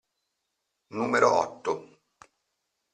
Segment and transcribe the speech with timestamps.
[0.89, 1.73] Numero otto.